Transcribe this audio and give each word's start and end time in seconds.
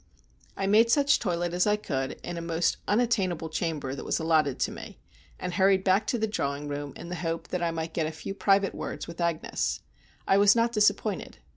I 0.57 0.65
made 0.65 0.89
such 0.89 1.19
toilet 1.19 1.53
as 1.53 1.67
I 1.67 1.75
could 1.75 2.13
in 2.23 2.35
a 2.35 2.41
most 2.41 2.77
unattainable 2.87 3.49
chamber 3.49 3.93
that 3.93 4.03
was 4.03 4.17
allotted 4.17 4.57
to 4.61 4.71
me, 4.71 4.97
and 5.39 5.53
hurried 5.53 5.83
back 5.83 6.07
to 6.07 6.17
the 6.17 6.25
drawing 6.25 6.67
room 6.67 6.91
in 6.95 7.09
the 7.09 7.17
hope 7.21 7.49
that 7.49 7.61
I 7.61 7.69
might 7.69 7.93
get 7.93 8.07
a 8.07 8.11
few 8.11 8.33
private 8.33 8.73
words 8.73 9.07
with 9.07 9.21
Agnes. 9.21 9.81
I 10.27 10.39
was 10.39 10.55
not 10.55 10.71
disappointed. 10.71 11.37